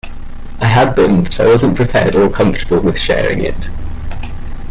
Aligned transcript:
I 0.59 0.65
had 0.65 0.95
them, 0.95 1.25
but 1.25 1.39
I 1.39 1.45
wasn't 1.45 1.75
prepared 1.75 2.15
or 2.15 2.27
comfortable 2.27 2.79
with 2.79 2.97
sharing 2.97 3.39
it. 3.43 3.69